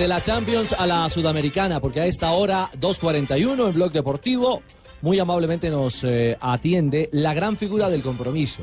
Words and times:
De 0.00 0.08
la 0.08 0.22
Champions 0.22 0.72
a 0.72 0.86
la 0.86 1.06
Sudamericana, 1.10 1.78
porque 1.78 2.00
a 2.00 2.06
esta 2.06 2.32
hora, 2.32 2.68
2.41 2.80 3.68
en 3.68 3.74
Blog 3.74 3.92
Deportivo, 3.92 4.62
muy 5.02 5.18
amablemente 5.18 5.68
nos 5.68 6.04
eh, 6.04 6.38
atiende 6.40 7.10
la 7.12 7.34
gran 7.34 7.54
figura 7.54 7.90
del 7.90 8.00
compromiso. 8.00 8.62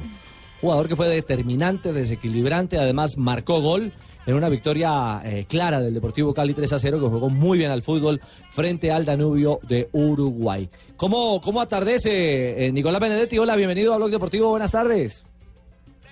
Jugador 0.62 0.88
que 0.88 0.96
fue 0.96 1.08
determinante, 1.08 1.94
desequilibrante, 1.94 2.80
además 2.80 3.20
marcó 3.20 3.62
gol 3.62 3.92
en 4.26 4.34
una 4.34 4.50
victoria 4.50 5.22
eh, 5.24 5.46
clara 5.48 5.80
del 5.80 5.94
Deportivo 5.94 6.34
Cali 6.34 6.56
3 6.56 6.74
a 6.74 6.80
0, 6.80 7.00
que 7.00 7.06
jugó 7.06 7.30
muy 7.30 7.60
bien 7.60 7.70
al 7.70 7.84
fútbol 7.84 8.20
frente 8.50 8.92
al 8.92 9.06
Danubio 9.06 9.60
de 9.68 9.90
Uruguay. 9.92 10.68
¿Cómo, 10.96 11.40
cómo 11.40 11.62
atardece 11.62 12.66
eh, 12.66 12.72
Nicolás 12.72 13.00
Benedetti? 13.00 13.38
Hola, 13.38 13.56
bienvenido 13.56 13.94
a 13.94 13.98
Blog 13.98 14.10
Deportivo, 14.10 14.50
buenas 14.50 14.72
tardes. 14.72 15.24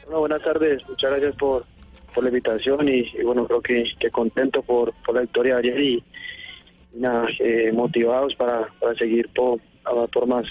Bueno, 0.04 0.20
buenas 0.20 0.44
tardes, 0.44 0.88
muchas 0.88 1.10
gracias 1.10 1.36
por, 1.36 1.66
por 2.16 2.24
la 2.24 2.30
invitación 2.30 2.88
y, 2.88 3.02
y 3.20 3.24
bueno, 3.24 3.46
creo 3.46 3.62
que, 3.62 3.84
que 4.00 4.10
contento 4.10 4.62
por, 4.64 4.94
por 5.06 5.14
la 5.14 5.22
victoria 5.22 5.58
de 5.58 5.60
ayer 5.60 5.80
y 5.82 6.04
nada, 6.96 7.28
eh, 7.40 7.72
motivados 7.74 8.34
para, 8.36 8.68
para 8.80 8.96
seguir 8.96 9.30
por, 9.36 9.60
por 10.12 10.26
más. 10.26 10.46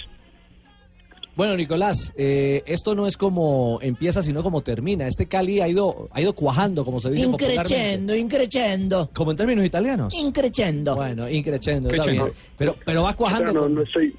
Bueno, 1.35 1.57
Nicolás, 1.57 2.13
eh, 2.15 2.63
esto 2.65 2.95
no 2.95 3.05
es 3.07 3.17
como 3.17 3.79
empieza, 3.81 4.21
sino 4.21 4.41
como 4.41 4.61
termina. 4.61 5.05
Este 5.05 5.25
Cali 5.27 5.59
ha 5.59 5.67
ido, 5.67 6.07
ha 6.13 6.21
ido 6.21 6.31
cuajando, 6.31 6.85
como 6.85 7.01
se 7.01 7.11
dice 7.11 7.25
popularmente. 7.27 7.73
Increcendo, 7.73 8.15
increcendo, 8.15 9.09
Como 9.13 9.31
en 9.31 9.37
términos 9.37 9.65
italianos. 9.65 10.13
increcendo. 10.15 10.95
Bueno, 10.95 11.29
increchendo, 11.29 11.89
está 11.89 12.09
bien. 12.09 12.23
Pero, 12.57 12.77
pero 12.85 13.03
va 13.03 13.13
cuajando. 13.15 13.51
Pero 13.51 13.67
no, 13.67 13.75
no 13.75 13.81
estoy, 13.81 14.15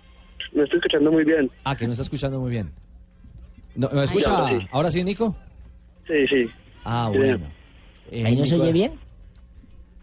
no 0.53 0.65
estoy 0.65 0.77
escuchando 0.77 1.11
muy 1.11 1.25
bien. 1.25 1.51
Ah, 1.65 1.75
que 1.75 1.87
no 1.87 1.93
está 1.93 2.03
escuchando 2.03 2.39
muy 2.39 2.51
bien. 2.51 2.71
No, 3.77 3.89
¿Me 3.91 4.05
escucha? 4.05 4.37
ahora 4.37 4.59
sí. 4.61 4.67
¿Ahora 4.71 4.91
sí, 4.91 5.05
Nico? 5.05 5.35
Sí, 6.07 6.27
sí. 6.27 6.51
Ah, 6.89 7.11
bueno. 7.13 7.47
Eh, 8.13 8.25
¿Ahí 8.25 8.37
no 8.37 8.47
se 8.47 8.55
oye 8.55 8.71
bien? 8.71 8.93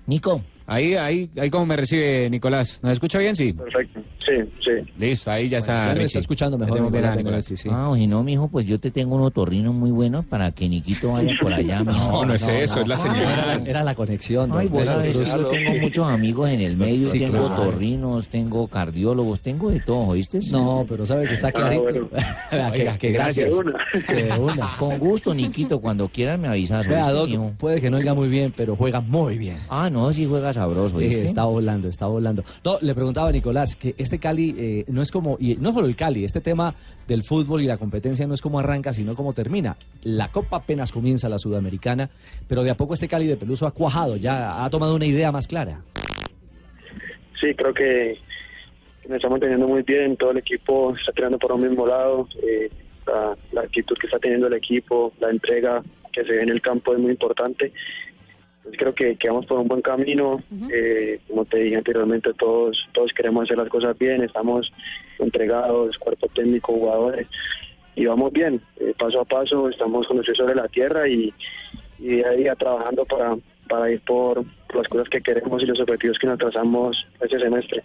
Nico, 0.06 0.42
Ahí, 0.66 0.94
ahí, 0.95 1.30
ahí 1.39 1.50
como 1.50 1.66
me 1.66 1.75
recibe 1.75 2.30
Nicolás. 2.30 2.80
¿Nos 2.83 2.94
escucha 2.94 3.19
bien? 3.19 3.36
Sí. 3.36 3.52
Perfecto. 3.53 4.02
Sí, 4.25 4.31
sí. 4.64 4.92
Listo, 4.97 5.30
ahí 5.31 5.50
ya 5.50 5.58
está. 5.58 5.88
Lo 5.88 5.94
Richie. 5.95 6.05
está 6.05 6.20
escuchando 6.20 6.58
mejor. 6.58 6.78
A 6.78 6.81
Nicolás 6.83 7.17
Nicolás. 7.17 7.45
Benedetti, 7.50 7.58
sí. 7.58 7.70
ah, 7.72 7.89
o 7.89 7.95
si 7.95 8.08
no, 8.08 8.23
mijo, 8.23 8.47
pues 8.47 8.66
yo 8.66 8.80
te 8.80 8.89
tengo 8.89 9.16
unos 9.17 9.33
torrinos 9.33 9.73
muy 9.75 9.92
buenos 9.92 10.23
para 10.25 10.52
que 10.52 10.70
Niquito 10.70 11.11
vaya 11.11 11.33
por 11.42 11.53
allá, 11.53 11.83
mijo. 11.83 12.11
No, 12.11 12.25
no 12.25 12.33
es 12.33 12.47
eso, 12.47 12.80
es 12.80 12.88
la 12.88 12.95
No, 12.95 13.03
Era, 13.14 13.36
la- 13.36 13.53
señal. 13.53 13.67
era 13.67 13.83
la 13.83 13.95
conexión. 13.95 14.52
Ay, 14.55 14.67
vos 14.70 14.86
sabes 14.86 15.17
que 15.17 15.25
yo 15.25 15.47
tengo 15.50 15.80
muchos 15.81 16.08
amigos 16.08 16.50
en 16.50 16.61
el 16.61 16.77
medio, 16.77 17.08
Sí, 17.08 17.20
tengo 17.20 17.48
claro. 17.48 17.64
torrinos, 17.64 18.27
tengo 18.30 18.67
cardiólogos, 18.67 19.42
tengo 19.42 19.70
de 19.70 19.81
todo, 19.81 20.08
¿oíste? 20.08 20.39
No, 20.52 20.86
pero 20.88 21.05
sabe 21.05 21.27
que 21.27 21.33
está 21.33 21.52
clarito. 21.52 21.83
bueno. 21.83 22.09
Vea, 22.52 22.72
que, 22.72 22.81
Oiga, 22.81 22.98
que 22.98 23.11
gracias. 23.11 23.54
una. 23.54 23.73
Que 24.08 24.32
una. 24.39 24.67
Con 24.80 24.98
gusto, 24.99 25.33
Niquito, 25.33 25.82
cuando 25.82 26.08
quieras 26.08 26.39
me 26.39 26.48
avisas, 26.48 26.87
Vea, 26.87 27.08
¿oíste, 27.08 27.36
Doc, 27.37 27.52
puede 27.55 27.82
que 27.82 27.89
no 27.89 27.98
oiga 27.98 28.14
muy 28.14 28.30
bien, 28.30 28.54
pero 28.55 28.77
juega 28.77 29.02
muy 29.02 29.37
bien. 29.37 29.58
Ah, 29.70 29.89
no, 29.89 30.11
sí 30.14 30.26
juega 30.26 30.52
sabroso, 30.53 30.97
Sí, 30.99 31.05
¿oíste? 31.05 31.25
está 31.25 31.45
volando, 31.45 31.87
está 31.87 32.05
volando. 32.08 32.43
No, 32.64 32.77
le 32.81 32.93
preguntaba 32.95 33.30
a 33.30 33.31
Nicolás 33.31 33.75
que 33.75 33.95
este 33.97 34.19
Cali 34.19 34.55
eh, 34.58 34.86
no 34.87 35.02
es 35.02 35.11
como, 35.11 35.37
y 35.39 35.55
no 35.55 35.73
solo 35.73 35.87
el 35.87 35.95
Cali, 35.95 36.23
este 36.23 36.41
tema 36.41 36.73
del 37.08 37.23
fútbol 37.23 37.61
y 37.61 37.65
la 37.65 37.77
competencia 37.77 38.25
no 38.27 38.33
es 38.33 38.41
como 38.41 38.59
arranca, 38.59 38.93
sino 38.93 39.15
como 39.15 39.33
termina. 39.33 39.75
La 40.03 40.30
Copa 40.30 40.58
apenas 40.58 40.92
comienza 40.92 41.27
la 41.30 41.39
Sudamericana, 41.39 42.09
pero 42.47 42.63
de 42.63 42.69
a 42.71 42.77
poco 42.77 42.93
este 42.93 43.08
Cali 43.08 43.27
de 43.27 43.37
Peluso 43.37 43.67
ha 43.67 43.71
cuajado, 43.71 44.15
ya 44.15 44.63
ha 44.63 44.69
tomado 44.69 44.95
una 44.95 45.05
idea 45.05 45.31
más 45.31 45.47
clara. 45.47 45.81
Sí, 47.39 47.53
creo 47.55 47.73
que 47.73 48.17
nos 49.08 49.17
estamos 49.17 49.39
teniendo 49.39 49.67
muy 49.67 49.81
bien, 49.83 50.15
todo 50.15 50.31
el 50.31 50.37
equipo 50.37 50.95
está 50.95 51.11
tirando 51.11 51.37
por 51.37 51.52
un 51.52 51.61
mismo 51.61 51.86
lado, 51.86 52.27
eh, 52.42 52.69
la, 53.05 53.36
la 53.52 53.61
actitud 53.61 53.97
que 53.97 54.08
está 54.08 54.17
teniendo 54.19 54.47
el 54.47 54.53
equipo, 54.53 55.11
la 55.19 55.30
entrega 55.30 55.83
que 56.13 56.23
se 56.23 56.36
ve 56.36 56.43
en 56.43 56.49
el 56.49 56.61
campo 56.61 56.93
es 56.93 56.99
muy 56.99 57.11
importante. 57.11 57.73
Entonces 58.63 58.79
creo 58.79 58.95
que, 58.95 59.15
que 59.17 59.27
vamos 59.27 59.45
por 59.45 59.59
un 59.59 59.67
buen 59.67 59.81
camino, 59.81 60.41
eh, 60.71 61.19
como 61.27 61.43
te 61.43 61.57
dije 61.59 61.75
anteriormente, 61.75 62.33
todos, 62.33 62.87
todos 62.93 63.11
queremos 63.11 63.43
hacer 63.43 63.57
las 63.57 63.67
cosas 63.67 63.97
bien, 63.97 64.23
estamos 64.23 64.71
entregados, 65.19 65.97
cuerpo 65.97 66.27
técnico, 66.29 66.71
jugadores, 66.71 67.27
y 67.95 68.05
vamos 68.05 68.31
bien, 68.31 68.61
eh, 68.79 68.93
paso 68.97 69.19
a 69.19 69.25
paso, 69.25 69.67
estamos 69.67 70.07
con 70.07 70.15
los 70.15 70.25
pies 70.25 70.37
sobre 70.37 70.55
la 70.55 70.69
tierra 70.69 71.09
y, 71.09 71.33
y 71.99 72.07
día 72.07 72.29
a 72.29 72.31
día 72.31 72.55
trabajando 72.55 73.03
para, 73.03 73.35
para 73.67 73.91
ir 73.91 73.99
por, 73.99 74.45
por 74.67 74.77
las 74.77 74.87
cosas 74.87 75.09
que 75.09 75.19
queremos 75.19 75.61
y 75.61 75.65
los 75.65 75.81
objetivos 75.81 76.17
que 76.17 76.27
nos 76.27 76.39
trazamos 76.39 77.05
este 77.19 77.39
semestre. 77.39 77.83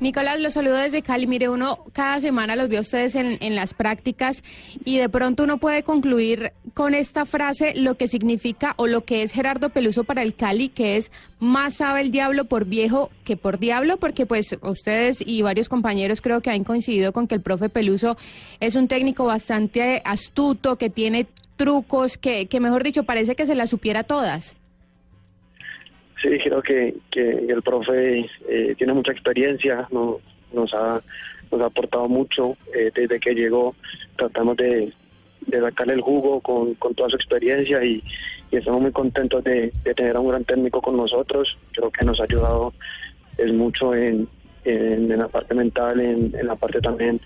Nicolás, 0.00 0.40
los 0.40 0.54
saludo 0.54 0.76
desde 0.76 1.02
Cali. 1.02 1.26
Mire, 1.26 1.48
uno 1.48 1.84
cada 1.92 2.20
semana 2.20 2.54
los 2.54 2.68
ve 2.68 2.76
a 2.76 2.80
ustedes 2.80 3.16
en, 3.16 3.36
en 3.40 3.56
las 3.56 3.74
prácticas 3.74 4.44
y 4.84 4.98
de 4.98 5.08
pronto 5.08 5.42
uno 5.42 5.58
puede 5.58 5.82
concluir 5.82 6.52
con 6.72 6.94
esta 6.94 7.24
frase 7.24 7.74
lo 7.74 7.96
que 7.96 8.06
significa 8.06 8.74
o 8.76 8.86
lo 8.86 9.04
que 9.04 9.22
es 9.22 9.32
Gerardo 9.32 9.70
Peluso 9.70 10.04
para 10.04 10.22
el 10.22 10.36
Cali, 10.36 10.68
que 10.68 10.96
es 10.96 11.10
más 11.40 11.74
sabe 11.74 12.02
el 12.02 12.12
diablo 12.12 12.44
por 12.44 12.64
viejo 12.64 13.10
que 13.24 13.36
por 13.36 13.58
diablo, 13.58 13.96
porque 13.96 14.24
pues 14.24 14.56
ustedes 14.62 15.20
y 15.26 15.42
varios 15.42 15.68
compañeros 15.68 16.20
creo 16.20 16.42
que 16.42 16.50
han 16.50 16.62
coincidido 16.62 17.12
con 17.12 17.26
que 17.26 17.34
el 17.34 17.40
profe 17.40 17.68
Peluso 17.68 18.16
es 18.60 18.76
un 18.76 18.86
técnico 18.86 19.24
bastante 19.24 20.00
astuto, 20.04 20.76
que 20.76 20.90
tiene 20.90 21.26
trucos, 21.56 22.18
que, 22.18 22.46
que 22.46 22.60
mejor 22.60 22.84
dicho 22.84 23.02
parece 23.02 23.34
que 23.34 23.46
se 23.46 23.56
las 23.56 23.70
supiera 23.70 24.04
todas. 24.04 24.57
Sí, 26.20 26.28
creo 26.42 26.62
que, 26.62 26.94
que 27.10 27.30
el 27.30 27.62
profe 27.62 28.28
eh, 28.48 28.74
tiene 28.76 28.92
mucha 28.92 29.12
experiencia, 29.12 29.86
no- 29.90 30.18
nos, 30.52 30.72
ha, 30.74 31.00
nos 31.52 31.60
ha 31.60 31.66
aportado 31.66 32.08
mucho 32.08 32.56
eh, 32.74 32.90
desde 32.94 33.20
que 33.20 33.34
llegó. 33.34 33.74
Tratamos 34.16 34.56
de, 34.56 34.92
de 35.46 35.60
sacarle 35.60 35.94
el 35.94 36.00
jugo 36.00 36.40
con, 36.40 36.74
con 36.74 36.94
toda 36.94 37.10
su 37.10 37.16
experiencia 37.16 37.84
y, 37.84 38.02
estamos 38.50 38.80
muy 38.80 38.92
contentos 38.92 39.44
de, 39.44 39.72
de 39.84 39.94
tener 39.94 40.16
a 40.16 40.20
un 40.20 40.28
gran 40.30 40.42
técnico 40.44 40.80
con 40.80 40.96
nosotros. 40.96 41.56
Creo 41.72 41.90
que 41.90 42.04
nos 42.04 42.18
ha 42.18 42.24
ayudado 42.24 42.72
es 43.36 43.52
mucho 43.52 43.94
en, 43.94 44.26
en, 44.64 45.16
la 45.16 45.28
parte 45.28 45.54
mental, 45.54 46.00
en, 46.00 46.34
en 46.36 46.46
la 46.46 46.56
parte 46.56 46.80
también 46.80 47.20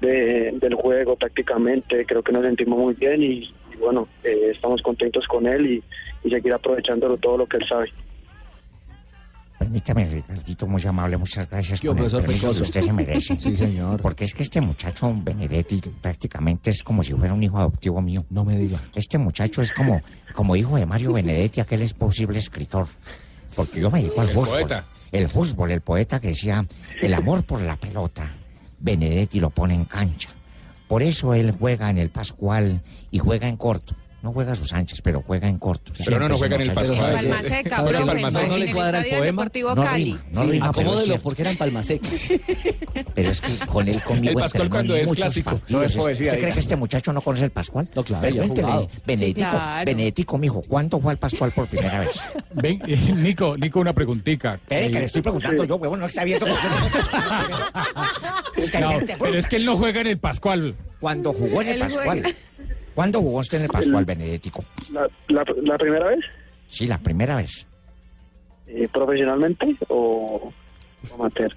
de- 0.00 0.50
del 0.60 0.74
juego 0.74 1.16
prácticamente. 1.16 2.04
Creo 2.04 2.22
que 2.22 2.32
nos 2.32 2.42
sentimos 2.44 2.78
muy 2.78 2.94
bien 2.94 3.22
y 3.22 3.54
bueno, 3.82 4.08
eh, 4.24 4.50
estamos 4.54 4.80
contentos 4.82 5.26
con 5.26 5.46
él 5.46 5.66
y, 5.66 5.82
y 6.24 6.30
seguir 6.30 6.52
aprovechándolo 6.52 7.16
todo 7.16 7.38
lo 7.38 7.46
que 7.46 7.58
él 7.58 7.68
sabe. 7.68 7.92
Permítame, 9.62 10.04
Ricardito, 10.04 10.66
muy 10.66 10.82
amable, 10.84 11.16
muchas 11.16 11.48
gracias. 11.48 11.80
¿Qué, 11.80 11.86
con 11.86 11.96
el 11.98 12.10
permiso 12.10 12.52
que 12.52 12.62
usted 12.62 12.80
se 12.80 12.92
merece. 12.92 13.36
Sí, 13.40 13.56
señor. 13.56 14.00
Porque 14.02 14.24
es 14.24 14.34
que 14.34 14.42
este 14.42 14.60
muchacho, 14.60 15.14
Benedetti, 15.22 15.80
prácticamente 16.00 16.70
es 16.70 16.82
como 16.82 17.00
si 17.00 17.12
fuera 17.12 17.32
un 17.32 17.42
hijo 17.42 17.58
adoptivo 17.58 18.02
mío. 18.02 18.24
No 18.30 18.44
me 18.44 18.58
diga. 18.58 18.80
Este 18.92 19.18
muchacho 19.18 19.62
es 19.62 19.72
como, 19.72 20.02
como 20.34 20.56
hijo 20.56 20.76
de 20.76 20.84
Mario 20.84 21.12
Benedetti, 21.12 21.60
aquel 21.60 21.82
es 21.82 21.94
posible 21.94 22.40
escritor. 22.40 22.88
Porque 23.54 23.80
yo 23.80 23.88
me 23.88 24.00
dedico 24.00 24.20
al 24.20 24.28
fútbol. 24.30 24.48
poeta. 24.48 24.84
El 25.12 25.28
fútbol, 25.28 25.70
el 25.70 25.80
poeta 25.80 26.20
que 26.20 26.28
decía, 26.28 26.64
el 27.00 27.14
amor 27.14 27.44
por 27.44 27.62
la 27.62 27.76
pelota. 27.76 28.28
Benedetti 28.80 29.38
lo 29.38 29.50
pone 29.50 29.74
en 29.74 29.84
cancha. 29.84 30.30
Por 30.92 31.02
eso 31.02 31.32
él 31.32 31.52
juega 31.58 31.88
en 31.88 31.96
el 31.96 32.10
Pascual 32.10 32.82
y 33.10 33.18
juega 33.18 33.48
en 33.48 33.56
corto. 33.56 33.94
No 34.22 34.32
juega 34.32 34.52
a 34.52 34.54
sus 34.54 34.68
Sánchez, 34.68 35.02
pero 35.02 35.20
juega 35.26 35.48
en 35.48 35.58
corto. 35.58 35.92
Pero 36.04 36.20
no, 36.20 36.28
no 36.28 36.38
juega 36.38 36.54
en 36.54 36.62
el. 36.62 36.72
Pascual. 36.72 36.96
En 36.96 37.04
¿sabe 37.04 37.10
qué? 37.10 37.16
Palma 37.28 37.42
Seca, 37.42 37.76
¿Sabe 37.76 37.88
profe, 37.90 38.06
Palma 38.06 38.30
Seca. 38.30 38.46
¿No 38.46 38.56
le 38.56 38.64
el 38.68 38.74
cuadra 38.74 39.00
el 39.00 39.08
poema? 39.10 39.24
Deportivo 39.26 39.74
No 39.74 39.82
Cali. 39.84 40.04
rima, 40.04 40.22
no 40.30 40.44
Sí, 40.44 40.50
rima, 40.52 40.68
acomódelo 40.68 41.18
porque 41.18 41.42
era 41.42 41.50
en 41.50 41.56
Palma 41.56 41.82
Seca. 41.82 42.08
Pero 43.14 43.30
es 43.30 43.40
que 43.40 43.66
con 43.66 43.88
él 43.88 44.00
conmigo 44.02 44.30
El 44.32 44.36
Pascual 44.36 44.70
cuando 44.70 44.94
es 44.96 45.10
clásico, 45.12 45.50
partidos. 45.50 45.70
todo 45.70 45.82
es 45.82 45.96
poesía, 45.96 46.26
¿Usted 46.28 46.38
cree 46.40 46.52
que 46.52 46.60
este 46.60 46.76
muchacho 46.76 47.12
no 47.12 47.20
conoce 47.20 47.44
el 47.46 47.50
Pascual? 47.50 47.88
No, 47.96 48.04
claro, 48.04 48.28
jugado. 48.46 48.88
Benedetico, 49.04 49.48
Sí, 49.50 49.56
claro. 49.56 49.84
Benedetico, 49.86 50.38
mijo, 50.38 50.62
¿cuándo 50.68 51.00
fue 51.00 51.10
al 51.12 51.18
Pascual 51.18 51.50
por 51.50 51.66
primera 51.66 52.00
vez? 52.00 52.20
Ven, 52.54 52.80
eh, 52.86 52.96
Nico, 53.16 53.56
Nico, 53.56 53.80
una 53.80 53.92
preguntica. 53.92 54.54
Espere, 54.54 54.88
que 54.90 54.98
le 55.00 55.04
estoy 55.06 55.22
preguntando 55.22 55.64
yo, 55.64 55.76
huevón, 55.76 55.98
no 55.98 56.06
está 56.06 56.22
abierto. 56.22 56.46
es 58.56 58.70
que 58.70 58.76
hay 58.76 58.82
No, 58.82 58.90
gente, 58.90 59.16
pues, 59.16 59.30
pero 59.30 59.38
es 59.40 59.48
que 59.48 59.56
él 59.56 59.64
no 59.66 59.76
juega 59.76 60.00
en 60.00 60.06
el 60.06 60.18
Pascual. 60.18 60.74
cuando 61.00 61.32
jugó 61.32 61.62
en 61.62 61.68
el 61.68 61.78
Pascual. 61.80 62.22
¿Cuándo 62.94 63.20
jugó 63.20 63.38
usted 63.38 63.58
en 63.58 63.64
el 63.64 63.70
Pascual, 63.70 64.04
Benedetico? 64.04 64.64
La, 64.92 65.06
la, 65.28 65.44
la 65.62 65.78
primera 65.78 66.06
vez, 66.08 66.20
Sí, 66.68 66.86
la 66.86 66.98
primera 66.98 67.36
vez. 67.36 67.66
eh, 68.66 68.88
profesionalmente 68.92 69.76
o 69.88 70.52
amateur. 71.14 71.54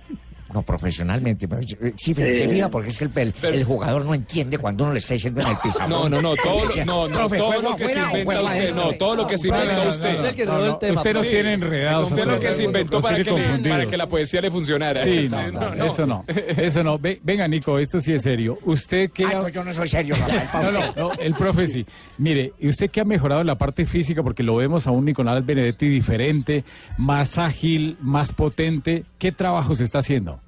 No, 0.55 0.61
profesionalmente. 0.63 1.47
pero, 1.49 1.61
eh, 1.61 1.93
Sí, 1.97 2.13
se 2.13 2.45
Eh, 2.45 2.49
fija 2.49 2.69
porque 2.69 2.89
es 2.89 2.97
que 2.97 3.05
el, 3.05 3.11
el- 3.43 3.55
el 3.55 3.63
jugador 3.65 4.05
no 4.05 4.13
entiende 4.13 4.57
cuando 4.57 4.85
uno 4.85 4.93
le 4.93 4.99
está 4.99 5.13
diciendo 5.15 5.41
en 5.41 5.47
el 5.47 5.57
pizarrón. 5.57 5.89
No, 5.89 6.07
no, 6.09 6.21
no, 6.21 6.35
todo 6.37 6.65
lo, 6.65 6.85
no, 6.85 7.07
no, 7.09 7.15
Profe, 7.17 7.37
todo 7.37 7.47
¿juego 7.47 7.69
lo 7.71 7.75
que 7.75 7.87
se 7.89 7.99
inventa 7.99 8.41
usted, 8.41 8.73
no, 8.73 8.91
todo 8.93 9.15
lo 9.15 9.27
que 9.27 9.37
se 9.37 9.47
inventa 9.49 9.87
usted. 9.89 10.91
Usted 10.93 11.13
nos 11.13 11.27
tiene 11.29 11.53
enredados. 11.53 12.09
Usted 12.09 12.25
lo 12.25 12.39
que 12.39 12.53
se 12.53 12.63
inventó 12.63 13.01
para 13.01 13.17
que, 13.17 13.23
le- 13.25 13.31
para 13.31 13.43
confundidos. 13.43 13.85
que 13.91 13.97
la 13.97 14.07
poesía 14.07 14.41
le 14.41 14.51
funcionara. 14.51 15.03
Sí, 15.03 15.27
no, 15.31 15.51
no, 15.51 15.85
eso 15.85 16.05
no, 16.05 16.23
eso 16.57 16.83
no. 16.83 16.97
Ve- 16.97 17.19
venga, 17.21 17.47
Nico, 17.47 17.77
esto 17.79 17.99
sí 17.99 18.13
es 18.13 18.21
serio. 18.21 18.57
Usted 18.63 19.11
que... 19.11 19.25
Ah, 19.25 19.49
yo 19.53 19.63
no 19.63 19.73
soy 19.73 19.89
serio, 19.89 20.15
Rafael. 20.15 20.47
pa' 20.51 20.61
No, 20.63 20.79
usted. 20.79 20.95
no, 21.01 21.07
no, 21.09 21.13
el 21.15 21.33
profe 21.33 21.67
sí. 21.67 21.85
Mire, 22.17 22.53
¿y 22.59 22.69
usted 22.69 22.89
que 22.89 23.01
ha 23.01 23.05
mejorado 23.05 23.41
en 23.41 23.47
la 23.47 23.57
parte 23.57 23.85
física? 23.85 24.23
Porque 24.23 24.41
lo 24.43 24.55
vemos 24.55 24.87
a 24.87 24.91
un 24.91 25.03
Nicolás 25.05 25.45
Benedetti 25.45 25.89
diferente, 25.89 26.63
más 26.97 27.37
ágil, 27.37 27.97
más 27.99 28.31
potente. 28.31 29.03
¿Qué 29.17 29.31
trabajo 29.31 29.75
se 29.75 29.83
está 29.83 29.99
haciendo? 29.99 30.39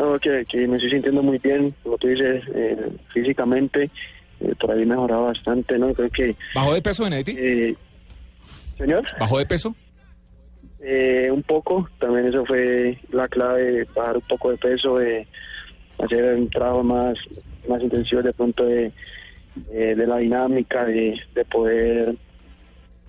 No, 0.00 0.18
que, 0.18 0.46
que 0.46 0.66
me 0.66 0.76
estoy 0.76 0.90
sintiendo 0.92 1.22
muy 1.22 1.36
bien, 1.38 1.74
como 1.82 1.98
tú 1.98 2.08
dices, 2.08 2.42
eh, 2.54 2.90
físicamente, 3.08 3.90
eh, 4.40 4.54
por 4.58 4.70
ahí 4.70 4.82
he 4.82 4.86
mejorado 4.86 5.24
bastante, 5.26 5.78
¿no? 5.78 5.92
Creo 5.92 6.08
que 6.08 6.34
¿Bajó 6.54 6.72
de 6.72 6.80
peso 6.80 7.04
Benedetti? 7.04 7.34
eh, 7.36 7.74
Señor. 8.78 9.04
¿Bajó 9.18 9.38
de 9.38 9.44
peso? 9.44 9.74
Eh, 10.82 11.28
un 11.30 11.42
poco, 11.42 11.86
también 11.98 12.28
eso 12.28 12.46
fue 12.46 12.98
la 13.12 13.28
clave, 13.28 13.86
bajar 13.94 14.16
un 14.16 14.22
poco 14.22 14.50
de 14.50 14.56
peso, 14.56 14.96
de 14.96 15.26
hacer 15.98 16.34
un 16.34 16.48
trabajo 16.48 16.82
más, 16.82 17.18
más 17.68 17.82
intensivo 17.82 18.22
de 18.22 18.32
pronto 18.32 18.64
de, 18.64 18.90
de, 19.54 19.94
de 19.94 20.06
la 20.06 20.16
dinámica, 20.16 20.86
de, 20.86 21.20
de 21.34 21.44
poder 21.44 22.14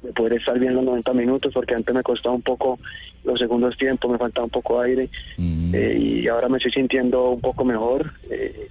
de 0.03 0.11
poder 0.13 0.33
estar 0.33 0.57
bien 0.59 0.73
los 0.73 0.83
90 0.83 1.13
minutos, 1.13 1.53
porque 1.53 1.75
antes 1.75 1.93
me 1.95 2.01
costaba 2.03 2.35
un 2.35 2.41
poco 2.41 2.79
los 3.23 3.39
segundos 3.39 3.77
tiempos, 3.77 4.11
me 4.11 4.17
faltaba 4.17 4.45
un 4.45 4.51
poco 4.51 4.81
de 4.81 4.89
aire, 4.89 5.09
Mm. 5.37 5.75
eh, 5.75 5.97
y 5.99 6.27
ahora 6.27 6.49
me 6.49 6.57
estoy 6.57 6.71
sintiendo 6.71 7.29
un 7.31 7.41
poco 7.41 7.63
mejor, 7.63 8.11
eh, 8.29 8.67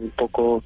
un 0.00 0.10
poco 0.10 0.62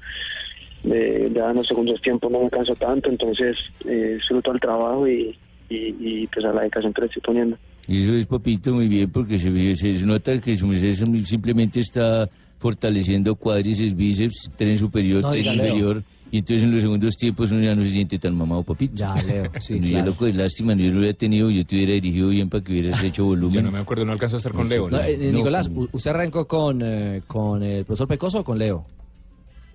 de, 0.83 1.31
ya 1.33 1.49
en 1.49 1.55
los 1.57 1.67
segundos 1.67 2.01
tiempos 2.01 2.31
no 2.31 2.43
me 2.43 2.49
canso 2.49 2.75
tanto, 2.75 3.09
entonces 3.09 3.57
eh, 3.85 4.15
disfruto 4.15 4.51
el 4.51 4.59
trabajo 4.59 5.07
y, 5.07 5.37
y, 5.69 5.95
y, 5.99 6.27
pues 6.27 6.45
a 6.45 6.53
la 6.53 6.61
dedicación 6.61 6.93
que 6.93 7.01
le 7.01 7.07
estoy 7.07 7.21
poniendo. 7.21 7.57
Y 7.87 8.03
eso 8.03 8.13
es, 8.15 8.25
papito, 8.25 8.73
muy 8.73 8.87
bien, 8.87 9.09
porque 9.09 9.39
se, 9.39 9.75
se 9.75 10.05
nota 10.05 10.39
que 10.41 10.57
su 10.57 10.67
merced 10.67 10.93
sim- 10.93 11.23
simplemente 11.25 11.79
está 11.79 12.29
fortaleciendo 12.59 13.35
cuádriceps, 13.35 13.95
bíceps, 13.95 14.51
tren 14.57 14.77
superior, 14.77 15.21
No, 15.21 15.31
tren 15.31 15.45
inferior. 15.53 16.03
Y 16.29 16.39
entonces 16.39 16.63
en 16.65 16.71
los 16.73 16.81
segundos 16.81 17.15
tiempos 17.15 17.51
uno 17.51 17.61
ya 17.63 17.73
no 17.73 17.83
se 17.85 17.91
siente 17.91 18.19
tan 18.19 18.35
mamado, 18.35 18.61
papito. 18.63 18.93
Ya, 18.95 19.15
Leo, 19.21 19.49
sí, 19.59 19.79
ya 19.79 19.87
claro. 19.87 20.05
loco, 20.07 20.27
es 20.27 20.35
lástima, 20.35 20.75
no 20.75 20.81
yo 20.81 20.91
lo 20.91 20.99
hubiera 20.99 21.13
tenido, 21.17 21.49
yo 21.49 21.65
te 21.65 21.75
hubiera 21.77 21.93
dirigido 21.93 22.27
bien 22.27 22.49
para 22.49 22.61
que 22.61 22.73
hubieras 22.73 23.01
hecho 23.01 23.23
volumen. 23.23 23.55
Yo 23.55 23.61
no 23.61 23.71
me 23.71 23.79
acuerdo, 23.79 24.03
no 24.03 24.11
alcanzó 24.11 24.35
a 24.35 24.39
estar 24.39 24.51
con 24.51 24.67
Leo. 24.67 24.89
No, 24.89 24.97
¿no? 24.97 25.03
eh, 25.03 25.17
No, 25.31 25.37
Nicolás, 25.37 25.69
¿usted 25.93 26.09
arrancó 26.11 26.45
con, 26.45 26.81
eh, 26.83 27.21
con 27.25 27.63
el 27.63 27.85
profesor 27.85 28.09
Pecoso 28.09 28.39
o 28.39 28.43
con 28.43 28.59
Leo? 28.59 28.85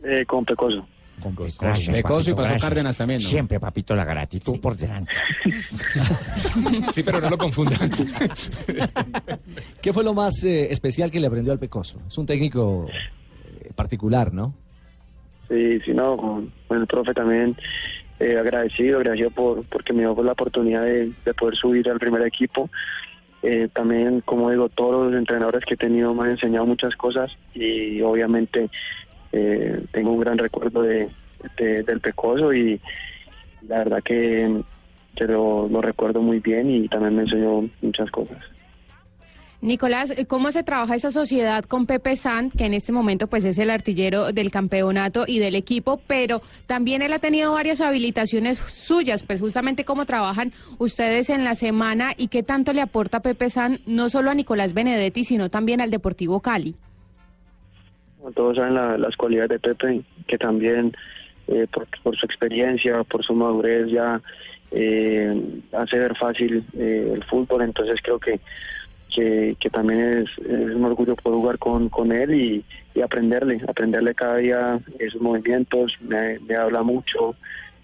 Eh, 0.04 0.26
con 0.26 0.44
Pecoso. 0.44 0.86
Con 1.20 1.34
Pecoso. 1.34 1.90
Y 1.92 2.02
pasó 2.02 2.36
gracias. 2.36 2.62
Cárdenas 2.62 2.96
también, 2.96 3.22
¿no? 3.22 3.28
Siempre, 3.28 3.60
papito, 3.60 3.94
la 3.94 4.04
gratitud 4.04 4.58
por 4.60 4.76
delante. 4.76 5.12
Sí, 6.92 7.02
pero 7.02 7.20
no 7.20 7.30
lo 7.30 7.38
confundan. 7.38 7.90
¿Qué 9.80 9.92
fue 9.92 10.02
lo 10.02 10.14
más 10.14 10.42
eh, 10.44 10.72
especial 10.72 11.10
que 11.10 11.20
le 11.20 11.26
aprendió 11.26 11.52
al 11.52 11.58
Pecoso? 11.58 12.00
Es 12.08 12.18
un 12.18 12.26
técnico 12.26 12.86
eh, 12.88 13.70
particular, 13.74 14.32
¿no? 14.32 14.54
Sí, 15.48 15.78
sí, 15.80 15.92
no, 15.92 16.16
con, 16.16 16.52
con 16.66 16.80
el 16.80 16.86
profe 16.86 17.12
también 17.12 17.56
eh, 18.18 18.38
agradecido, 18.38 18.98
agradecido 18.98 19.30
por 19.30 19.66
porque 19.68 19.92
me 19.92 20.00
dio 20.00 20.20
la 20.22 20.32
oportunidad 20.32 20.84
de, 20.84 21.12
de 21.24 21.34
poder 21.34 21.56
subir 21.56 21.88
al 21.90 21.98
primer 21.98 22.26
equipo. 22.26 22.70
Eh, 23.42 23.68
también, 23.72 24.20
como 24.20 24.50
digo, 24.50 24.68
todos 24.68 25.06
los 25.10 25.18
entrenadores 25.18 25.64
que 25.64 25.74
he 25.74 25.76
tenido 25.76 26.14
me 26.14 26.24
han 26.24 26.30
enseñado 26.30 26.64
muchas 26.64 26.94
cosas 26.94 27.36
y 27.54 28.00
obviamente 28.00 28.70
eh, 29.32 29.82
tengo 29.92 30.12
un 30.12 30.20
gran 30.20 30.38
recuerdo 30.38 30.82
de, 30.82 31.08
de- 31.58 31.82
del 31.82 32.00
Pecoso 32.00 32.52
y 32.52 32.80
la 33.68 33.78
verdad 33.78 34.02
que, 34.02 34.62
lo, 35.16 35.68
lo 35.68 35.80
recuerdo 35.80 36.20
muy 36.20 36.40
bien 36.40 36.70
y 36.70 36.88
también 36.88 37.14
me 37.16 37.22
enseñó 37.22 37.68
muchas 37.80 38.10
cosas. 38.10 38.38
Nicolás, 39.60 40.12
¿cómo 40.26 40.50
se 40.50 40.64
trabaja 40.64 40.96
esa 40.96 41.12
sociedad 41.12 41.64
con 41.64 41.86
Pepe 41.86 42.16
Sant, 42.16 42.52
que 42.52 42.64
en 42.64 42.74
este 42.74 42.90
momento 42.90 43.28
pues 43.28 43.44
es 43.44 43.58
el 43.58 43.70
artillero 43.70 44.32
del 44.32 44.50
campeonato 44.50 45.22
y 45.24 45.38
del 45.38 45.54
equipo, 45.54 46.00
pero 46.08 46.42
también 46.66 47.00
él 47.00 47.12
ha 47.12 47.20
tenido 47.20 47.52
varias 47.52 47.80
habilitaciones 47.80 48.58
suyas, 48.58 49.22
pues 49.22 49.38
justamente 49.40 49.84
cómo 49.84 50.04
trabajan 50.04 50.52
ustedes 50.78 51.30
en 51.30 51.44
la 51.44 51.54
semana 51.54 52.12
y 52.16 52.26
qué 52.26 52.42
tanto 52.42 52.72
le 52.72 52.80
aporta 52.80 53.20
Pepe 53.22 53.50
Sant 53.50 53.80
no 53.86 54.08
solo 54.08 54.32
a 54.32 54.34
Nicolás 54.34 54.74
Benedetti, 54.74 55.22
sino 55.22 55.48
también 55.48 55.80
al 55.80 55.92
Deportivo 55.92 56.40
Cali? 56.40 56.74
Todos 58.30 58.56
saben 58.56 58.74
la- 58.74 58.96
las 58.98 59.16
cualidades 59.16 59.50
de 59.50 59.58
Pepe, 59.58 60.00
que 60.26 60.38
también 60.38 60.92
eh, 61.48 61.66
por, 62.02 62.16
su 62.16 62.24
experiencia, 62.24 63.02
por 63.04 63.24
su 63.24 63.34
madurez 63.34 63.90
ya 63.90 64.20
eh, 64.70 65.34
hace 65.72 65.98
ver 65.98 66.16
fácil 66.16 66.64
eh, 66.78 67.12
el 67.14 67.24
fútbol, 67.24 67.62
entonces 67.62 68.00
creo 68.00 68.18
que, 68.18 68.40
que, 69.10 69.70
también 69.70 70.24
es, 70.24 70.38
un 70.38 70.84
orgullo 70.84 71.16
poder 71.16 71.38
jugar 71.40 71.58
con, 71.58 71.88
con 71.88 72.12
él 72.12 72.34
y, 72.34 72.64
aprenderle, 73.02 73.60
aprenderle 73.66 74.14
cada 74.14 74.36
día 74.36 74.80
esos 74.98 75.20
movimientos, 75.20 75.96
me, 76.00 76.38
me 76.40 76.54
habla 76.54 76.82
mucho, 76.82 77.34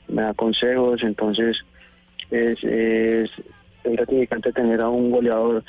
me 0.06 0.22
da 0.22 0.32
consejos, 0.34 1.02
entonces 1.02 1.58
es, 2.30 2.62
es, 2.62 3.30
es 3.84 3.92
gratificante 3.92 4.52
tener 4.52 4.80
a 4.80 4.88
un 4.88 5.10
goleador 5.10 5.64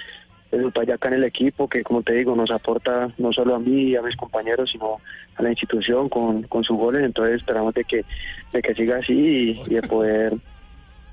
de 0.51 0.62
su 0.62 0.72
talla 0.72 0.96
acá 0.96 1.10
en 1.10 1.16
el 1.16 1.24
equipo 1.24 1.68
que 1.68 1.84
como 1.84 2.01
te 2.01 2.13
digo 2.13 2.36
nos 2.36 2.51
aporta 2.51 3.12
no 3.18 3.31
solo 3.31 3.56
a 3.56 3.60
mí 3.60 3.90
y 3.90 3.96
a 3.96 4.01
mis 4.01 4.16
compañeros 4.16 4.72
sino 4.72 5.00
a 5.36 5.44
la 5.44 5.50
institución 5.50 6.10
con, 6.10 6.44
con 6.44 6.63
sus 6.63 6.78
goles. 6.78 7.04
Entonces 7.04 7.38
esperamos 7.38 7.74
de 7.74 7.84
que 7.84 8.06
de 8.51 8.62
que 8.62 8.75
siga 8.75 8.98
así 8.98 9.62
y 9.66 9.74
de 9.74 9.81
poder 9.84 10.34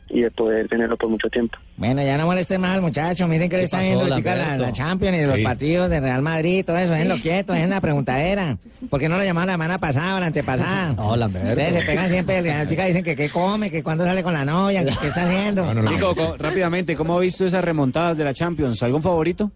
y 0.09 0.23
de 0.23 0.31
poder 0.31 0.69
tenerlo 0.69 0.97
por 0.97 1.09
mucho 1.11 1.29
tiempo 1.29 1.59
Bueno, 1.77 2.01
ya 2.03 2.17
no 2.17 2.27
molesten 2.27 2.61
más 2.61 2.77
al 2.77 2.81
muchacho. 2.83 3.27
Miren 3.27 3.49
que 3.49 3.57
¿Qué 3.57 3.57
le 3.59 3.63
está 3.65 3.79
pasó, 3.79 3.87
viendo 3.89 4.05
la, 4.07 4.17
Lamberto? 4.21 4.63
la 4.63 4.73
Champions 4.73 5.17
y 5.19 5.27
los 5.27 5.37
Sí. 5.37 5.43
partidos 5.43 5.91
de 5.91 6.01
Real 6.01 6.23
Madrid, 6.23 6.65
todo 6.65 6.77
eso. 6.79 6.93
Déjenlo 6.93 7.17
quieto, 7.17 7.53
dejen 7.53 7.71
la 7.71 7.81
preguntadera. 7.81 8.57
¿Por 8.89 9.01
qué 9.01 9.09
no 9.09 9.17
lo 9.19 9.25
llamaron 9.25 9.49
la 9.49 9.53
semana 9.55 9.79
pasada 9.79 10.17
o 10.17 10.21
la 10.21 10.27
antepasada? 10.27 10.93
No, 10.97 11.17
Lamberto. 11.17 11.49
Ustedes 11.49 11.75
se 11.75 11.83
pegan 11.83 12.09
siempre, 12.09 12.41
la 12.43 12.65
dicen 12.65 13.03
que 13.03 13.17
qué 13.17 13.29
come, 13.31 13.71
que 13.71 13.83
cuándo 13.83 14.05
sale 14.05 14.23
con 14.23 14.33
la 14.33 14.45
novia, 14.45 14.85
que 14.85 14.93
qué 15.01 15.09
está 15.09 15.25
haciendo. 15.25 15.65
No, 15.67 15.75
no, 15.75 15.83
no. 15.83 15.91
Nico, 15.91 16.15
co- 16.15 16.37
rápidamente, 16.39 16.95
¿cómo 16.95 17.17
ha 17.17 17.21
visto 17.21 17.45
esas 17.45 17.65
remontadas 17.65 18.17
de 18.17 18.25
la 18.25 18.33
Champions? 18.33 18.83
¿Algún 18.85 19.03
favorito? 19.03 19.51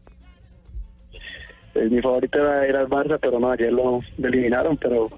Eh, 1.75 1.89
mi 1.89 2.01
favorito 2.03 2.41
era, 2.41 2.67
era 2.67 2.81
el 2.81 2.89
Barça 2.89 3.17
pero 3.21 3.39
no 3.39 3.51
ayer 3.53 3.73
lo, 3.73 4.01
lo 4.19 4.29
eliminaron 4.29 4.77
pero 4.77 5.09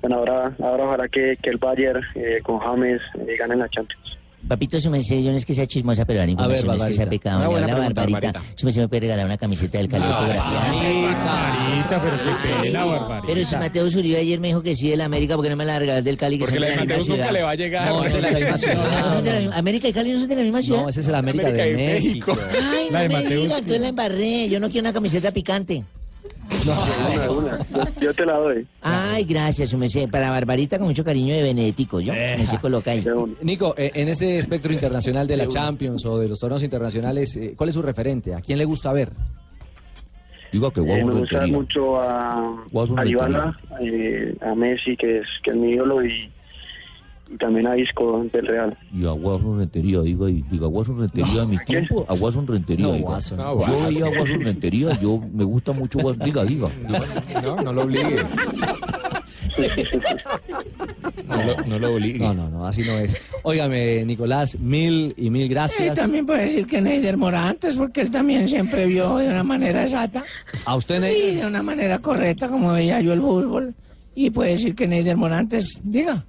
bueno 0.00 0.16
ahora 0.16 0.56
ahora 0.58 0.84
ojalá 0.86 1.06
que, 1.08 1.36
que 1.36 1.50
el 1.50 1.58
Bayern 1.58 2.02
eh, 2.14 2.38
con 2.42 2.58
James 2.60 3.02
eh, 3.26 3.36
ganen 3.38 3.58
la 3.58 3.68
Champions 3.68 4.17
Papito, 4.48 4.80
su 4.80 4.88
merced, 4.90 5.20
yo 5.20 5.30
no 5.30 5.36
es 5.36 5.44
que 5.44 5.52
sea 5.52 5.66
chismosa, 5.66 6.04
pero 6.06 6.20
la 6.20 6.30
información 6.30 6.74
es 6.76 6.84
que 6.84 6.94
sea 6.94 7.06
pecado. 7.08 7.38
Una 7.38 7.46
Le 7.48 7.52
buena 7.52 7.66
pregunta, 7.66 8.00
Barbarita. 8.02 8.42
Su 8.54 8.64
merced 8.66 8.80
me 8.80 8.88
puede 8.88 9.00
regalar 9.00 9.26
una 9.26 9.36
camiseta 9.36 9.76
del 9.78 9.88
Cali 9.88 10.04
autografiada. 10.04 10.72
Barbarita, 10.72 12.02
pero 12.02 12.16
qué 12.16 12.62
pena, 12.62 12.84
Barbarita. 12.84 13.26
Pero 13.26 13.44
si 13.46 13.56
Mateo 13.56 13.84
Uribe 13.86 14.16
ayer 14.18 14.40
me 14.40 14.48
dijo 14.48 14.62
que 14.62 14.74
sí 14.74 14.88
del 14.88 15.00
América, 15.02 15.34
porque 15.36 15.50
no 15.50 15.56
me 15.56 15.64
la 15.66 15.78
regalas 15.78 16.02
del 16.04 16.16
Cali, 16.16 16.38
que 16.38 16.44
Porque 16.44 16.60
la 16.60 16.66
de 16.68 16.76
la 16.76 16.84
Mateus 16.84 17.08
nunca 17.08 17.30
le 17.32 17.42
va 17.42 17.50
a 17.50 17.54
llegar. 17.54 17.88
No, 17.90 17.98
no 18.00 18.06
es 18.06 18.12
de 18.14 18.20
la 18.22 18.30
misma 18.38 18.58
ciudad. 18.58 19.00
¿No 19.02 19.10
son 19.10 19.24
de 19.24 19.32
la 19.32 19.38
misma- 19.40 19.56
¿América 19.56 19.88
y 19.88 19.92
Cali 19.92 20.12
no 20.12 20.18
son 20.20 20.28
de 20.28 20.34
la 20.36 20.42
misma 20.42 20.62
ciudad? 20.62 20.82
No, 20.82 20.88
ese 20.88 21.00
es 21.00 21.08
el 21.08 21.14
América, 21.14 21.48
América 21.48 21.64
de, 21.64 21.70
de 21.70 21.76
México. 21.94 22.34
México. 22.34 22.58
Ay, 22.72 22.88
La 22.90 23.00
de 23.02 23.08
no 23.08 23.14
me 23.16 23.22
Mateus, 23.22 23.42
diga, 23.42 23.54
sí. 23.54 23.60
entonces 23.60 23.80
la 23.82 23.88
embarré. 23.88 24.48
Yo 24.48 24.60
no 24.60 24.68
quiero 24.70 24.86
una 24.86 24.92
camiseta 24.94 25.30
picante. 25.30 25.84
Una, 26.64 27.30
una. 27.30 27.58
Yo, 27.68 28.00
yo 28.00 28.14
te 28.14 28.24
la 28.26 28.38
doy 28.38 28.66
Ay, 28.82 29.24
gracias, 29.24 29.70
su 29.70 29.78
merced. 29.78 30.08
Para 30.08 30.30
Barbarita, 30.30 30.78
con 30.78 30.88
mucho 30.88 31.04
cariño 31.04 31.34
de 31.34 31.42
Benedetico, 31.42 32.00
¿yo? 32.00 32.12
Me 32.12 32.46
se 32.46 32.58
coloca 32.58 32.92
ahí. 32.92 33.04
Nico, 33.42 33.74
eh, 33.76 33.90
en 33.94 34.08
ese 34.08 34.38
espectro 34.38 34.72
internacional 34.72 35.26
de 35.26 35.36
la 35.36 35.46
Champions 35.46 36.04
o 36.06 36.18
de 36.18 36.28
los 36.28 36.38
torneos 36.38 36.62
internacionales, 36.62 37.36
eh, 37.36 37.54
¿cuál 37.56 37.68
es 37.68 37.74
su 37.74 37.82
referente? 37.82 38.34
¿A 38.34 38.40
quién 38.40 38.58
le 38.58 38.64
gusta 38.64 38.92
ver? 38.92 39.12
Digo 40.52 40.70
que 40.70 40.80
Eh, 40.80 41.04
me 41.04 41.12
gusta 41.14 41.46
mucho 41.46 42.00
a, 42.00 42.64
a 42.96 43.04
eh, 43.80 44.34
a 44.40 44.54
Messi, 44.54 44.96
que 44.96 45.18
es, 45.18 45.26
que 45.42 45.50
es 45.50 45.56
mi 45.56 45.72
ídolo, 45.72 46.04
y, 46.04 46.30
y 47.30 47.36
también 47.36 47.66
a 47.66 47.76
Isco 47.76 48.22
del 48.32 48.46
Real. 48.46 48.78
Y 48.92 49.04
Aguason 49.04 49.58
Rentería, 49.58 50.00
digo 50.02 50.24
ahí. 50.26 50.44
Digo, 50.50 50.66
Aguason 50.66 50.98
Rentería 50.98 51.42
en 51.42 51.50
mi 51.50 51.58
tiempo, 51.58 52.06
Aguason 52.08 52.46
Rentería. 52.46 52.86
No. 52.86 53.18
No, 53.36 53.66
Yo 53.66 53.86
veía 53.86 54.06
Aguason 54.06 54.40
Rentería, 54.44 55.00
yo 55.00 55.20
me 55.32 55.44
gusta 55.44 55.72
mucho. 55.72 55.98
Diga, 56.24 56.44
diga. 56.44 56.68
No, 57.42 57.56
no 57.62 57.72
lo 57.72 57.82
obligue. 57.82 58.16
No 61.26 61.42
lo, 61.44 61.56
no 61.66 61.78
lo 61.78 61.94
obligue. 61.94 62.18
No, 62.20 62.34
no, 62.34 62.48
no, 62.48 62.66
así 62.66 62.82
no 62.82 62.92
es. 62.98 63.20
Óigame, 63.42 64.04
Nicolás, 64.04 64.58
mil 64.58 65.14
y 65.16 65.30
mil 65.30 65.44
Y 65.44 65.48
gracias. 65.48 65.94
también 65.94 66.26
puede 66.26 66.44
decir 66.46 66.66
que 66.66 66.80
Neider 66.80 67.16
Morantes, 67.16 67.76
porque 67.76 68.00
él 68.02 68.10
también 68.10 68.48
siempre 68.48 68.86
vio 68.86 69.16
de 69.18 69.28
una 69.28 69.42
manera 69.42 69.82
exacta 69.82 70.24
A 70.64 70.76
usted, 70.76 70.96
y 70.96 71.00
Ney. 71.00 71.36
de 71.36 71.46
una 71.46 71.62
manera 71.62 71.98
correcta 71.98 72.48
como 72.48 72.72
veía 72.72 73.00
yo 73.00 73.12
el 73.12 73.20
fútbol. 73.20 73.74
Y 74.14 74.30
puede 74.30 74.52
decir 74.52 74.74
que 74.74 74.86
Neider 74.88 75.16
Morantes, 75.16 75.80
diga. 75.84 76.24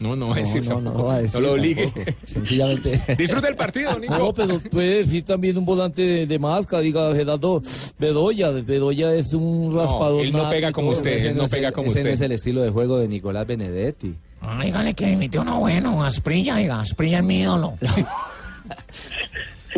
No, 0.00 0.14
no 0.14 0.28
va 0.28 0.36
a 0.36 0.38
decir 0.38 0.62
No, 0.64 0.74
no, 0.74 0.76
no, 0.76 0.84
tampoco. 0.84 1.04
va 1.08 1.14
a 1.14 1.22
decir 1.22 1.40
No 1.40 1.46
lo 1.46 1.52
obligue. 1.54 1.86
tampoco. 1.88 2.16
Sencillamente. 2.24 3.02
Disfruta 3.18 3.48
el 3.48 3.56
partido, 3.56 3.98
Nico. 3.98 4.16
No, 4.18 4.32
pero 4.32 4.60
puede 4.70 5.04
decir 5.04 5.24
también 5.24 5.58
un 5.58 5.64
volante 5.64 6.02
de, 6.02 6.26
de 6.26 6.38
marca, 6.38 6.80
diga 6.80 7.12
Gerardo 7.14 7.62
Bedoya. 7.98 8.50
Bedoya 8.52 9.12
es 9.14 9.32
un 9.34 9.74
raspador. 9.76 10.24
él 10.24 10.32
no 10.32 10.38
nato 10.38 10.50
pega 10.50 10.72
como 10.72 10.90
usted. 10.90 11.10
Ese 11.12 11.34
no 11.34 11.44
es 11.44 11.50
pega 11.50 11.68
el- 11.68 11.74
como 11.74 11.86
ese 11.88 11.98
usted. 11.98 12.08
no 12.10 12.12
es 12.14 12.20
el 12.20 12.32
estilo 12.32 12.62
de 12.62 12.70
juego 12.70 12.98
de 12.98 13.08
Nicolás 13.08 13.46
Benedetti. 13.46 14.14
Ah, 14.40 14.60
dígale 14.64 14.94
que 14.94 15.10
imite 15.10 15.40
uno 15.40 15.58
bueno, 15.58 16.04
Asprilla, 16.04 16.54
diga, 16.56 16.80
Asprilla 16.80 17.18
es 17.18 17.24
mi 17.24 17.40
ídolo. 17.40 17.74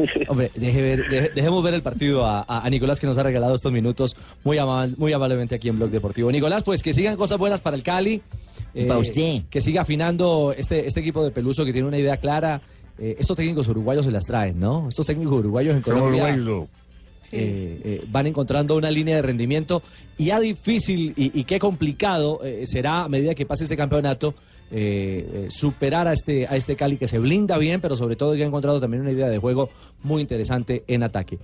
Hombre, 0.29 0.51
deje 0.55 0.83
ver- 0.83 1.09
deje- 1.09 1.31
dejemos 1.35 1.63
ver 1.63 1.75
el 1.75 1.83
partido 1.83 2.25
a, 2.27 2.41
a- 2.47 2.65
a 2.65 2.71
Nicolás 2.71 3.01
que 3.01 3.07
nos 3.07 3.19
ha 3.19 3.23
regalado 3.23 3.55
estos 3.55 3.73
minutos 3.73 4.17
muy, 4.45 4.59
ama- 4.59 4.89
muy 4.97 5.13
amablemente 5.13 5.55
aquí 5.55 5.69
en 5.69 5.77
Blog 5.79 5.91
Deportivo. 5.91 6.31
Nicolás, 6.33 6.63
pues 6.63 6.83
que 6.83 6.93
sigan 6.93 7.17
cosas 7.17 7.39
buenas 7.39 7.61
para 7.61 7.77
el 7.77 7.83
Cali. 7.83 8.23
eh, 8.75 8.87
Pa' 8.87 8.99
usted. 8.99 9.43
Que 9.51 9.61
siga 9.61 9.83
afinando 9.83 10.55
este, 10.57 10.87
este 10.87 11.01
equipo 11.01 11.25
de 11.25 11.31
Peluso 11.31 11.65
que 11.65 11.73
tiene 11.73 11.89
una 11.89 11.99
idea 11.99 12.17
clara. 12.19 12.61
Eh, 12.99 13.17
estos 13.19 13.37
técnicos 13.37 13.67
uruguayos 13.69 14.05
se 14.05 14.11
las 14.11 14.27
traen, 14.27 14.61
¿no? 14.61 14.87
Estos 14.89 15.07
técnicos 15.07 15.39
uruguayos 15.39 15.75
en 15.75 15.83
Colombia 15.83 16.23
eh, 17.33 17.81
eh, 17.85 18.05
van 18.11 18.27
encontrando 18.27 18.77
una 18.77 18.91
línea 18.91 19.17
de 19.17 19.23
rendimiento 19.23 19.83
y 20.19 20.27
ya 20.27 20.41
difícil 20.41 21.15
y, 21.17 21.39
y 21.39 21.45
qué 21.45 21.59
complicado 21.59 22.41
eh, 22.45 22.65
será 22.67 23.05
a 23.05 23.09
medida 23.09 23.35
que 23.35 23.47
pase 23.47 23.63
este 23.65 23.77
campeonato 23.77 24.35
eh, 24.71 25.49
superar 25.51 26.07
a 26.07 26.13
este, 26.13 26.47
a 26.47 26.57
este 26.57 26.77
Cali 26.77 26.97
que 26.97 27.09
se 27.09 27.19
blinda 27.19 27.59
bien, 27.59 27.81
pero 27.81 27.97
sobre 27.97 28.15
todo 28.15 28.35
que 28.35 28.45
ha 28.45 28.47
encontrado 28.47 28.81
también 28.81 29.03
una 29.03 29.11
idea 29.11 29.29
de 29.29 29.39
juego 29.39 29.69
muy 30.05 30.23
interesante 30.23 30.85
en 30.87 31.03
ataque. 31.03 31.41